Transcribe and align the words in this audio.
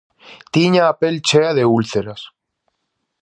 Tiña 0.53 0.81
a 0.87 0.93
pel 0.99 1.17
chea 1.27 1.51
de 1.57 1.63
úlceras. 1.77 2.21